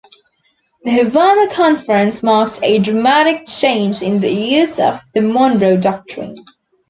The 0.83 0.89
Havana 0.89 1.53
Conference 1.53 2.23
marked 2.23 2.63
a 2.63 2.79
dramatic 2.79 3.45
change 3.45 4.01
in 4.01 4.19
the 4.19 4.33
use 4.33 4.79
of 4.79 4.99
the 5.13 5.21
Monroe 5.21 5.77
Doctrine. 5.77 6.43